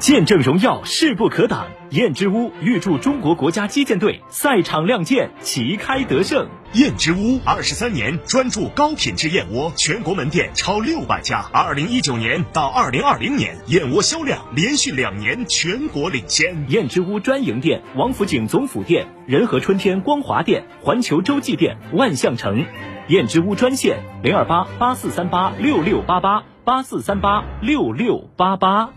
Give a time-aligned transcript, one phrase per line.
[0.00, 1.66] 见证荣耀，势不可挡。
[1.90, 6.48] 燕之屋预祝中国国家击剑队赛场亮剑，旗开得胜。
[6.72, 11.44] 燕之屋二十三年专注高品质燕窝，全国门店超六百家。
[11.52, 16.64] 二零一九年到二零二零年，燕窝销量连续两年全国领先。
[16.68, 22.64] 燕之屋专营店：王府井总府店、仁和春天光华店、环球洲际店、万象城。
[23.08, 28.94] 燕之屋专线：零二八八四三八六六八八八四三八六六八八。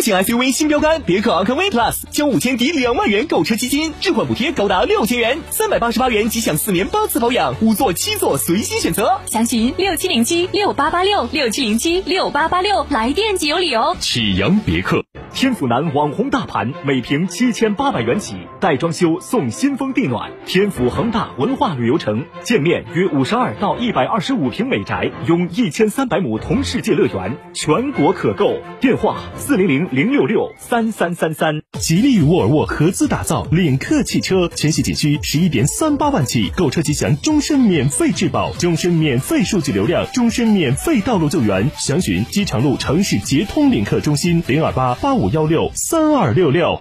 [0.00, 9.20] 中型 SUV 新标杆别克昂科威 Plus，交五千抵两万元购车基金，置换补贴高达六千元，三百八十八元即享四年八次保养，五座七座随心选择。
[9.26, 13.94] 详询六七零七六八八六六七零七六八八六，来电即有礼哦。
[14.00, 14.99] 启阳别克，
[15.34, 20.30] 天府南网红大盘，每平七千八百元起，带装修送新风地暖。
[20.46, 28.58] 天府恒大文化旅游城，建面约五十二到一百二十五平美宅，拥一千三百亩同世界乐园，全国可购。
[28.80, 29.80] 电话四零零。
[29.90, 41.68] 零六六三三三三，吉利与沃尔沃合资打造领克汽车，全系仅需十一点三八万起，购车即享终身免费质保、终身免费数据流量、终身免费道路救援。
[41.76, 46.80] 详询机场路城市捷通领克中心零二八八五五幺六三二六六。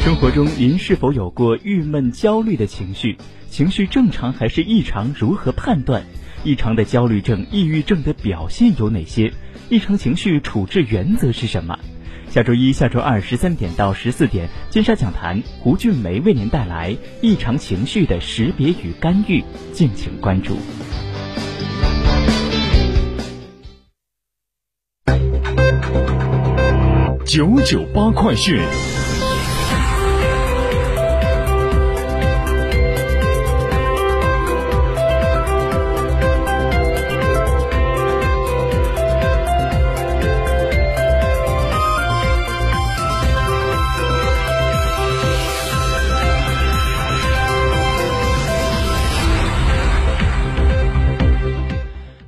[0.00, 3.16] 生活中，您是否有过郁闷、焦虑的情绪？
[3.48, 5.14] 情绪正常还是异常？
[5.16, 6.02] 如何判断？
[6.42, 9.32] 异常的焦虑症、抑郁症的表现有哪些？
[9.68, 11.78] 异常情绪处置原则是什么？
[12.28, 20.56] 下周一、下周二十三点到十四点，金沙讲坛，胡俊梅为您带来异常情绪的识别与干预，敬请关注。
[27.32, 28.60] 九九八快讯。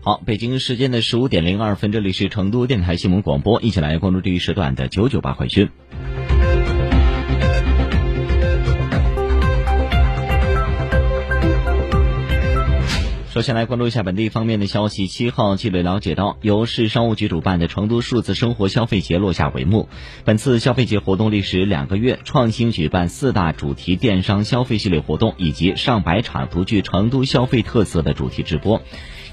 [0.05, 5.71] 好，北京时间的十五点零二分，这里是成都电台新闻广播，一起来关注这一时段的九九八快讯。
[13.31, 15.07] 首先来关注一下本地方面的消息。
[15.07, 19.89] 七号，记者了解到，由市商务局主办的成都数字生活消费节落下帷幕。
[20.25, 28.83] 本次消费节活动历时两个月，创新举办四大主题电商消费系列活动，以及上百场独具成都消费特色的主题直播。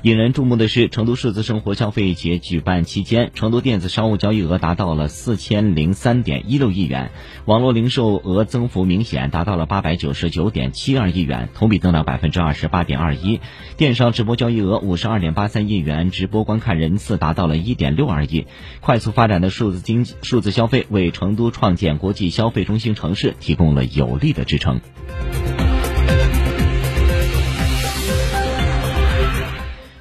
[0.02, 7.12] 引人注目的是，成都数字生活消费节举办期间，成都电子商务交易额达到了四千零三点一六亿元，
[7.44, 13.42] 网络零售额增幅明显，达到了八百九十九点七二亿元，同比增长百分之二十八点二一。
[13.76, 18.48] 电商直播交易额五十二点八三亿元，直播观看人次达到了一点六二亿。
[18.80, 24.80] 快速发展的数字经济、数字消费，为成都创建国际消费中心城市提供了有力的支撑。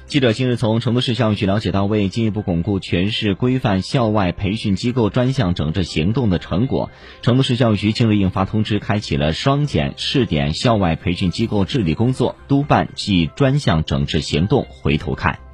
[0.09, 6.89] 记者近日从成都市教育局了解到，为进一步巩固全市规范校外培训机构专项整治行动的成果，
[7.21, 14.65] 成都市教育局近日印发通知，开启了双减试点校外培训机构治理工作督办暨专项整治行动。
[14.67, 15.48] 回头看。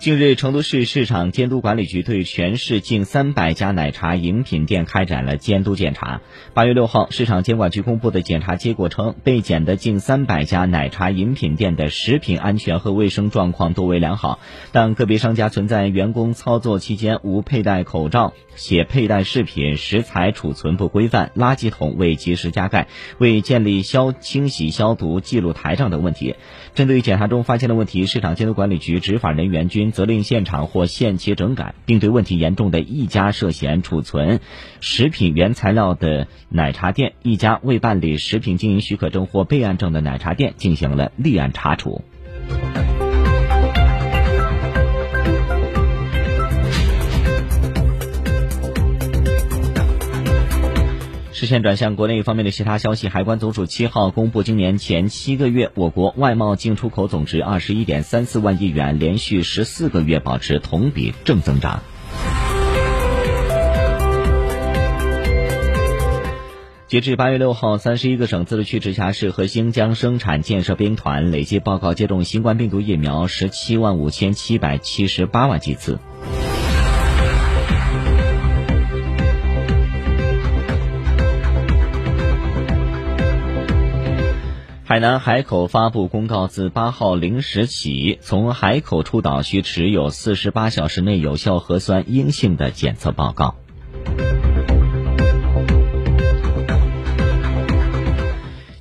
[0.00, 6.22] 近日，成都市市场监督管理局对全市近三百家奶茶饮品店开展了监督检查。
[6.54, 14.40] 八月六号，市场监管局公布的检查结果称，被检的近三百家奶茶饮品店的食品安全和卫生状况都为良好，
[14.72, 22.88] 但个别商家存在员工操作期间无佩戴口罩、且佩戴饰品食材储存不规范、垃圾桶未及时加盖、
[23.18, 26.36] 未建立消清洗消毒记录台账等问题。
[26.74, 34.40] 针对检查中发现的问题，市场监督管理局执法人员均责令现场或限期整改，并对问题严重的一家涉嫌储存
[34.80, 42.02] 食品原材料的奶茶店、一家未办理食品经营许可证或备案证的奶茶店进行了立案查处。
[51.40, 61.82] 视线转向国内方面的其他消息，海关总署七号公布，今年前七个月，我国外贸进出口总值二十一点三四万亿元，连续十四个月保持同比正增长。
[66.88, 75.98] 截至八月六号，三十一个省、自治区、直辖市和新疆生产建设兵团累计报告接种新冠病毒疫苗十七万五千七百七十八万剂次。
[84.90, 93.54] 海南海口发布公告，自八号零时起，从海口出岛需持有四十八小时内有效核酸阴性的检测报告。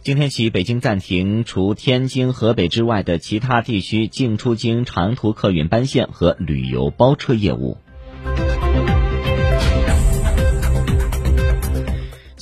[0.02, 7.78] 今天起，北京暂停除天津、河北之外的其他地区进出京长途客运班线和旅游包车业务。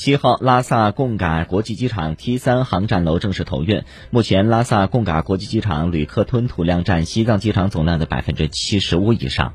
[0.07, 3.83] 七号，拉萨贡嘎国际机场 T 三航站楼正式投运。
[4.09, 9.51] 目前，拉萨贡嘎国际机场旅客吞吐量占西藏机场总量的百分之七十五以上。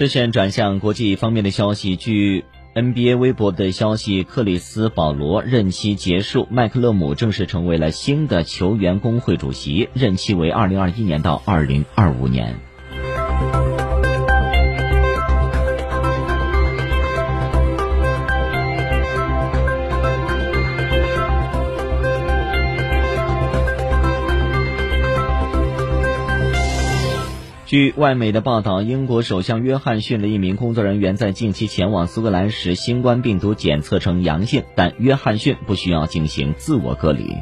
[0.00, 12.69] 视线转向国际方面的消息，据 NBA 微博的消息，克里斯保罗任期结束，麦克勒姆正式成为了新的球员工会主席，任期为二零二一年到二零二五年。
[27.70, 37.36] 据外媒的报道，英国首相约翰逊的一名工作人员在近期前往苏格兰时，新冠病毒检测呈阳性，但约翰逊不需要进行自我隔离。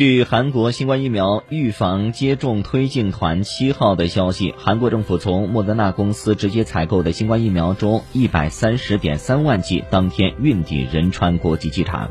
[0.00, 12.10] 据韩国新冠疫苗预防接种推进团七号的消息，韩国政府从莫德纳公司直接采购的新冠疫苗中，一百三十点三万剂当天运抵仁川国际机场。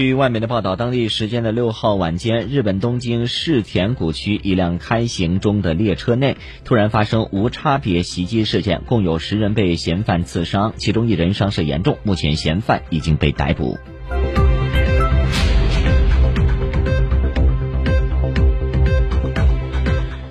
[0.00, 13.76] 据外媒的报道，当地时间的六号晚间，日本东京世田谷区一辆开行中的列车内突然发生无差别袭击事件，共有十人被嫌犯刺伤，其中一人伤势严重，目前嫌犯已经被逮捕。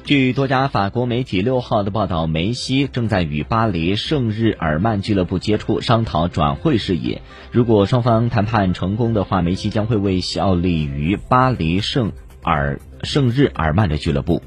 [0.09, 7.19] 据多家法国媒体六号的报道，梅西正在与巴黎圣日耳曼俱乐部接触，商讨转会事宜。
[7.51, 12.11] 如果双方谈判成功的话，梅西将会为效力于巴黎圣
[12.41, 14.41] 尔圣日耳曼的俱乐部。